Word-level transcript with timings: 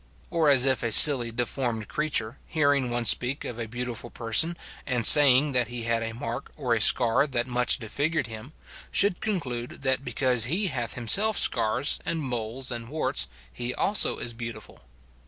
Or 0.31 0.49
as 0.49 0.65
if 0.65 0.81
a 0.81 0.91
silly, 0.91 1.31
deformed 1.31 1.87
creature, 1.87 2.39
hear 2.47 2.73
ing 2.73 2.89
one 2.89 3.05
speak 3.05 3.45
of 3.45 3.59
a 3.59 3.67
beautiful 3.67 4.09
person, 4.09 4.57
and 4.87 5.05
saying 5.05 5.51
that 5.51 5.67
he 5.67 5.83
had 5.83 6.01
a 6.01 6.15
mark 6.15 6.51
or 6.57 6.73
a 6.73 6.81
scar 6.81 7.27
that 7.27 7.45
much 7.45 7.77
disfigured 7.77 8.25
him; 8.25 8.53
should 8.91 9.21
conclude 9.21 9.83
that 9.83 10.03
because 10.03 10.45
he 10.45 10.69
hath 10.69 10.95
himself 10.95 11.37
scars, 11.37 11.99
and 12.03 12.19
moles, 12.19 12.71
and 12.71 12.89
warts, 12.89 13.27
he 13.53 13.75
also 13.75 14.17
is 14.17 14.33
beautiful. 14.33 14.81